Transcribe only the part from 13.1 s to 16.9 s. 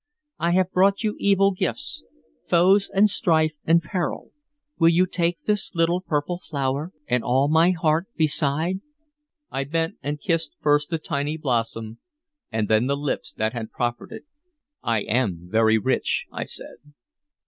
that had proffered it. "I am very rich," I said.